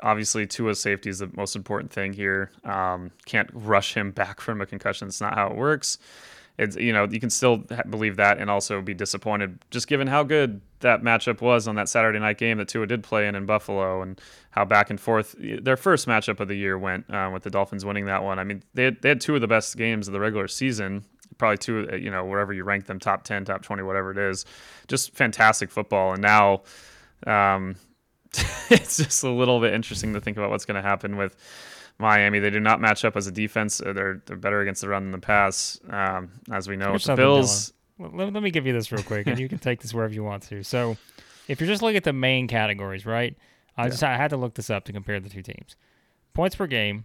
[0.00, 2.50] obviously Tua's safety is the most important thing here.
[2.62, 5.08] Um, can't rush him back from a concussion.
[5.08, 5.98] It's not how it works
[6.58, 7.58] it's you know you can still
[7.90, 11.88] believe that and also be disappointed just given how good that matchup was on that
[11.88, 14.20] Saturday night game that Tua did play in in Buffalo and
[14.50, 17.84] how back and forth their first matchup of the year went uh, with the Dolphins
[17.84, 18.38] winning that one.
[18.38, 21.04] I mean they had, they had two of the best games of the regular season,
[21.38, 24.18] probably two uh, you know wherever you rank them top ten, top twenty, whatever it
[24.18, 24.44] is,
[24.86, 26.12] just fantastic football.
[26.12, 26.62] And now
[27.26, 27.76] um,
[28.70, 31.34] it's just a little bit interesting to think about what's going to happen with
[31.98, 32.40] Miami.
[32.40, 33.80] They do not match up as a defense.
[33.80, 36.92] Uh, they're they're better against the run than the pass, um, as we know.
[36.92, 37.72] With the Bills.
[37.98, 40.24] Let, let me give you this real quick, and you can take this wherever you
[40.24, 40.62] want to.
[40.62, 40.96] So,
[41.48, 43.36] if you're just looking at the main categories, right?
[43.76, 43.88] I yeah.
[43.90, 45.76] just I had to look this up to compare the two teams.
[46.32, 47.04] Points per game,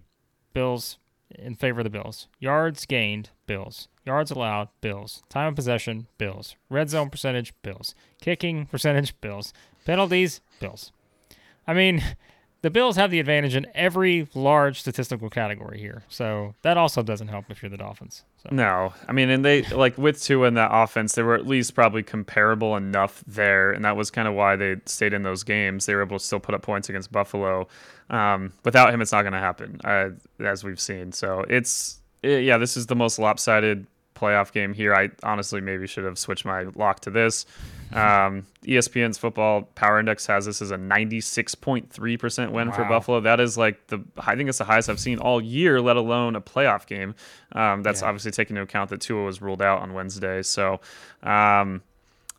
[0.54, 0.98] Bills
[1.38, 2.28] in favor of the Bills.
[2.40, 3.88] Yards gained, Bills.
[4.06, 5.22] Yards allowed, Bills.
[5.30, 6.56] Time of possession, Bills.
[6.70, 7.94] Red zone percentage, Bills.
[8.22, 9.54] Kicking percentage, Bills.
[9.86, 10.92] Penalties, Bills.
[11.68, 12.04] I mean,
[12.62, 16.04] the Bills have the advantage in every large statistical category here.
[16.10, 18.24] So that also doesn't help if you're the Dolphins.
[18.44, 18.50] So.
[18.52, 21.74] No, I mean, and they like with Tua in that offense, they were at least
[21.76, 25.86] probably comparable enough there, and that was kind of why they stayed in those games.
[25.86, 27.68] They were able to still put up points against Buffalo.
[28.10, 31.12] Um, without him, it's not going to happen, uh, as we've seen.
[31.12, 33.88] So it's it, yeah, this is the most lopsided
[34.20, 34.94] playoff game here.
[34.94, 37.46] I honestly maybe should have switched my lock to this.
[37.92, 42.74] Um, ESPN's football power index has this as a 96.3% win wow.
[42.74, 43.20] for Buffalo.
[43.22, 46.36] That is like the, I think it's the highest I've seen all year, let alone
[46.36, 47.16] a playoff game.
[47.54, 48.08] Um, that's yeah.
[48.08, 50.44] obviously taking into account that Tua was ruled out on Wednesday.
[50.44, 50.82] So,
[51.24, 51.82] um,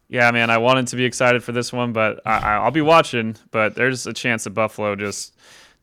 [0.08, 3.36] yeah, man, I wanted to be excited for this one, but I, will be watching.
[3.50, 5.34] But there's a chance that Buffalo just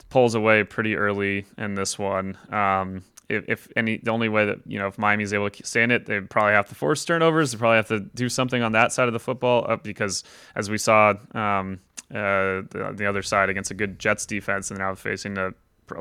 [0.10, 2.38] pulls away pretty early in this one.
[2.52, 5.84] Um, if, if any the only way that you know if Miami's able to stay
[5.84, 7.52] in it, they probably have to force turnovers.
[7.52, 10.24] They probably have to do something on that side of the football uh, because
[10.56, 11.80] as we saw um,
[12.12, 15.52] uh, the, the other side against a good Jets defense and now facing a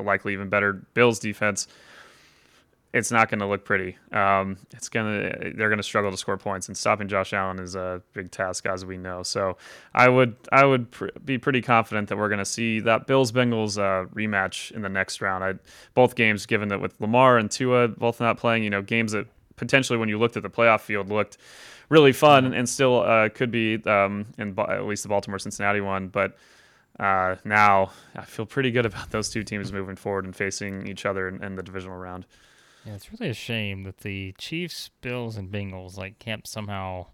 [0.01, 1.67] likely even better Bills defense
[2.93, 3.97] it's not going to look pretty.
[4.11, 7.75] Um, it's gonna they're going to struggle to score points, and stopping Josh Allen is
[7.75, 9.23] a big task, as we know.
[9.23, 9.57] So
[9.93, 13.31] I would I would pr- be pretty confident that we're going to see that Bills
[13.31, 15.43] Bengals uh, rematch in the next round.
[15.43, 15.53] I,
[15.93, 19.27] both games, given that with Lamar and Tua both not playing, you know, games that
[19.57, 21.37] potentially when you looked at the playoff field looked
[21.89, 26.07] really fun and still uh, could be um, in at least the Baltimore Cincinnati one,
[26.07, 26.37] but
[26.99, 31.05] uh, now I feel pretty good about those two teams moving forward and facing each
[31.05, 32.25] other in, in, the divisional round.
[32.87, 37.07] Yeah, it's really a shame that the Chiefs, Bills, and Bengals like can't somehow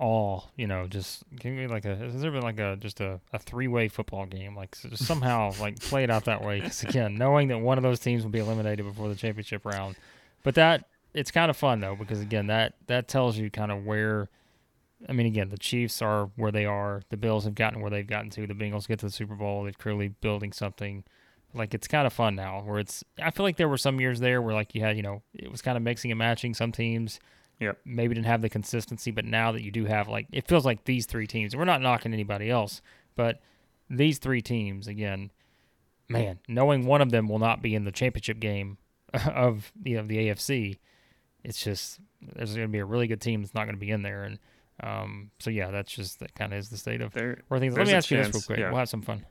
[0.00, 3.20] all you know just give me like a has there been like a just a,
[3.32, 6.82] a three way football game like so somehow like play it out that way because
[6.82, 9.94] again knowing that one of those teams will be eliminated before the championship round,
[10.42, 13.86] but that it's kind of fun though because again that that tells you kind of
[13.86, 14.28] where
[15.08, 17.02] I mean, again, the Chiefs are where they are.
[17.08, 18.46] The Bills have gotten where they've gotten to.
[18.46, 19.64] The Bengals get to the Super Bowl.
[19.64, 21.02] They're clearly building something.
[21.54, 22.62] Like it's kind of fun now.
[22.62, 25.02] Where it's, I feel like there were some years there where like you had, you
[25.02, 26.54] know, it was kind of mixing and matching.
[26.54, 27.20] Some teams,
[27.60, 30.64] yeah, maybe didn't have the consistency, but now that you do have, like, it feels
[30.64, 31.54] like these three teams.
[31.54, 32.80] We're not knocking anybody else,
[33.14, 33.40] but
[33.90, 35.30] these three teams again,
[36.08, 38.78] man, knowing one of them will not be in the championship game
[39.26, 40.78] of you know the AFC,
[41.44, 43.90] it's just there's going to be a really good team that's not going to be
[43.90, 44.38] in there and
[44.82, 47.76] um, so yeah, that's just that kind of is the state of there, where things.
[47.76, 48.58] Let me ask chance, you this real quick.
[48.58, 48.70] Yeah.
[48.70, 49.24] We'll have some fun.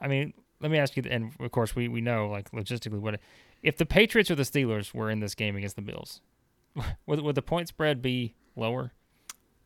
[0.00, 3.20] I mean, let me ask you, and of course we we know like logistically what
[3.62, 6.20] if the Patriots or the Steelers were in this game against the Bills,
[7.06, 8.92] would would the point spread be lower?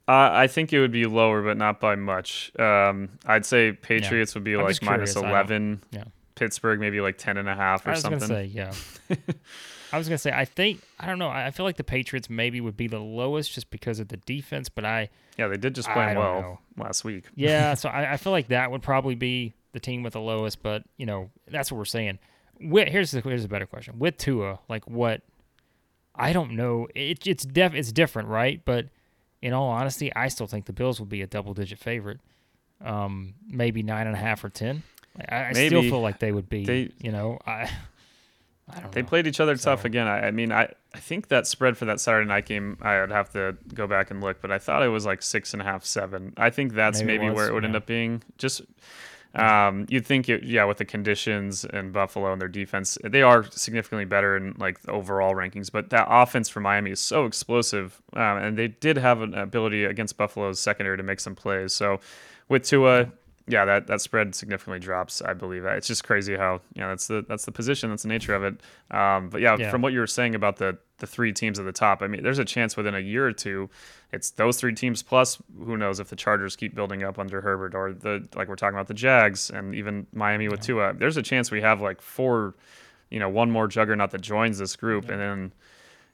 [0.07, 2.51] Uh, I think it would be lower, but not by much.
[2.59, 4.39] Um, I'd say Patriots yeah.
[4.39, 5.83] would be I'm like minus eleven.
[5.91, 6.05] Yeah.
[6.35, 8.21] Pittsburgh maybe like ten and a half or something.
[8.21, 8.73] Say, yeah.
[9.93, 11.29] I was gonna say I think I don't know.
[11.29, 14.69] I feel like the Patriots maybe would be the lowest just because of the defense,
[14.69, 16.59] but I yeah they did just play well know.
[16.77, 17.25] last week.
[17.35, 20.63] yeah, so I, I, feel like that would probably be the team with the lowest,
[20.63, 22.19] but you know that's what we're saying.
[22.61, 25.23] With, here's the, here's a better question with Tua, like what
[26.15, 26.89] I don't know.
[26.95, 28.61] It, it's def it's different, right?
[28.65, 28.87] But
[29.41, 32.21] in all honesty, I still think the Bills will be a double digit favorite,
[32.85, 34.83] um, maybe nine and a half or ten.
[35.29, 36.65] I, I still feel like they would be.
[36.65, 37.71] They, you know, I
[38.93, 39.09] they know.
[39.09, 39.71] played each other so.
[39.71, 40.07] tough again.
[40.07, 43.11] I, I, mean, I, I think that spread for that Saturday night game, I would
[43.11, 45.65] have to go back and look, but I thought it was like six and a
[45.65, 46.35] half, seven.
[46.37, 47.69] I think that's maybe, maybe was, where it would yeah.
[47.69, 48.23] end up being.
[48.37, 48.63] Just
[49.35, 53.45] um, you'd think, it, yeah, with the conditions and Buffalo and their defense, they are
[53.51, 55.71] significantly better in like the overall rankings.
[55.71, 59.85] But that offense for Miami is so explosive, um, and they did have an ability
[59.85, 61.73] against Buffalo's secondary to make some plays.
[61.73, 62.01] So
[62.49, 63.13] with Tua,
[63.47, 65.23] yeah, that, that spread significantly drops.
[65.23, 68.09] I believe it's just crazy how you know that's the that's the position, that's the
[68.09, 68.61] nature of it.
[68.91, 71.65] Um, but yeah, yeah, from what you were saying about the the three teams at
[71.65, 73.71] the top, I mean, there's a chance within a year or two,
[74.13, 77.75] it's those three teams plus who knows if the Chargers keep building up under Herbert
[77.75, 80.67] or the like we're talking about the Jags and even Miami with yeah.
[80.67, 80.95] Tua.
[80.95, 82.55] There's a chance we have like four,
[83.11, 85.13] you know, one more juggernaut that joins this group, yeah.
[85.13, 85.53] and then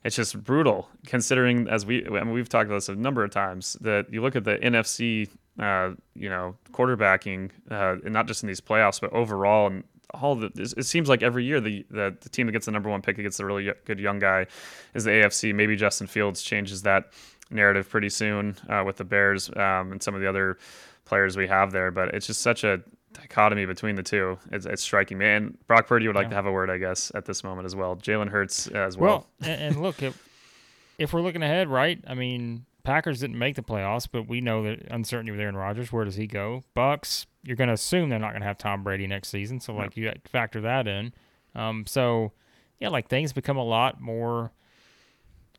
[0.05, 3.31] it's just brutal considering as we I mean, we've talked about this a number of
[3.31, 8.43] times that you look at the NFC uh, you know, quarterbacking, uh, and not just
[8.43, 9.85] in these playoffs, but overall, and
[10.21, 12.89] all the, it seems like every year the, the, the team that gets the number
[12.89, 14.47] one pick against the really good young guy
[14.95, 15.55] is the AFC.
[15.55, 17.13] Maybe Justin Fields changes that
[17.51, 20.59] narrative pretty soon uh, with the Bears um, and some of the other
[21.05, 21.91] players we have there.
[21.91, 24.39] But it's just such a dichotomy between the two.
[24.51, 25.27] It's, it's striking me.
[25.27, 27.77] And Brock Purdy would like to have a word, I guess, at this moment as
[27.77, 27.97] well.
[27.97, 29.27] Jalen Hurts as well.
[29.41, 30.29] Well, and, and look, if,
[30.99, 32.03] if we're looking ahead, right?
[32.07, 35.91] I mean, Packers didn't make the playoffs, but we know that uncertainty with Aaron Rodgers.
[35.91, 36.63] Where does he go?
[36.77, 39.75] Bucs, you're going to assume they're not going to have Tom Brady next season, so
[39.75, 41.13] like you factor that in.
[41.55, 42.33] Um, so
[42.79, 44.53] yeah, like things become a lot more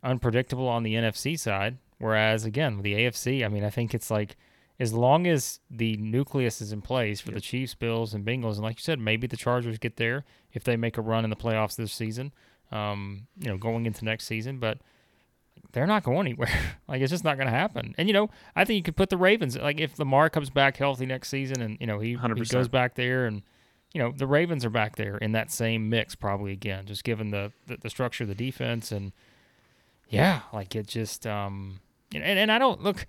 [0.04, 1.78] unpredictable on the NFC side.
[1.98, 4.36] Whereas again, with the AFC, I mean, I think it's like
[4.80, 7.36] as long as the nucleus is in place for yep.
[7.36, 10.64] the Chiefs, Bills, and Bengals, and like you said, maybe the Chargers get there if
[10.64, 12.34] they make a run in the playoffs this season.
[12.72, 14.80] Um, you know, going into next season, but
[15.72, 16.50] they're not going anywhere.
[16.88, 17.94] like it's just not going to happen.
[17.98, 20.78] And you know, I think you could put the Ravens like if Lamar comes back
[20.78, 23.44] healthy next season, and you know he, he goes back there, and
[23.94, 27.32] you know the Ravens are back there in that same mix probably again, just given
[27.32, 29.12] the the, the structure of the defense and
[30.10, 31.80] yeah, like it just um
[32.14, 33.06] and and I don't look.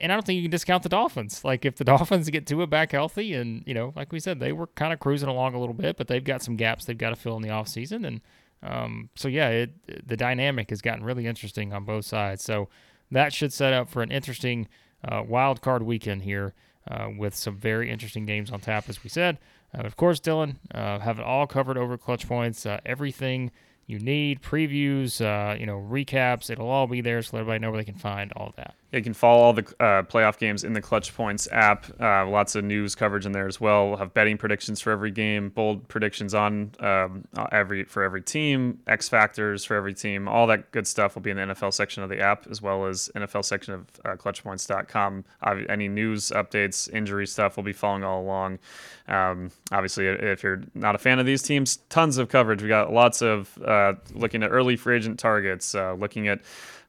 [0.00, 1.44] And I don't think you can discount the Dolphins.
[1.44, 4.52] Like if the Dolphins get Tua back healthy, and you know, like we said, they
[4.52, 7.10] were kind of cruising along a little bit, but they've got some gaps they've got
[7.10, 8.06] to fill in the offseason.
[8.06, 8.20] And
[8.62, 12.42] um, so yeah, it, the dynamic has gotten really interesting on both sides.
[12.42, 12.68] So
[13.10, 14.68] that should set up for an interesting
[15.06, 16.54] uh, wild card weekend here
[16.90, 19.38] uh, with some very interesting games on tap, as we said.
[19.76, 22.64] Uh, of course, Dillon, uh, have it all covered over Clutch Points.
[22.66, 23.50] Uh, everything
[23.86, 26.50] you need, previews, uh, you know, recaps.
[26.50, 28.74] It'll all be there, so everybody know where they can find all that.
[28.90, 31.84] You can follow all the uh, playoff games in the Clutch Points app.
[32.00, 33.88] Uh, lots of news coverage in there as well.
[33.88, 38.22] We'll have betting predictions for every game, bold predictions on um, uh, every for every
[38.22, 40.26] team, X factors for every team.
[40.26, 42.86] All that good stuff will be in the NFL section of the app as well
[42.86, 45.24] as NFL section of uh, ClutchPoints.com.
[45.68, 48.58] Any news updates, injury stuff, we'll be following all along.
[49.06, 52.62] Um, obviously, if you're not a fan of these teams, tons of coverage.
[52.62, 56.40] We got lots of uh, looking at early free agent targets, uh, looking at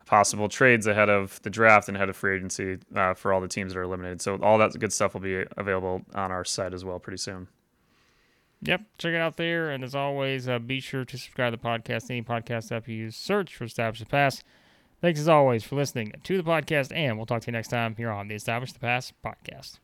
[0.09, 3.47] possible trades ahead of the draft and ahead of free agency uh, for all the
[3.47, 4.19] teams that are eliminated.
[4.23, 7.47] So all that good stuff will be available on our site as well pretty soon.
[8.63, 9.69] Yep, check it out there.
[9.69, 12.09] And as always, uh, be sure to subscribe to the podcast.
[12.09, 14.43] Any podcast app you use, search for Establish the Pass.
[14.99, 17.95] Thanks as always for listening to the podcast, and we'll talk to you next time
[17.95, 19.77] here on the Establish the Pass podcast.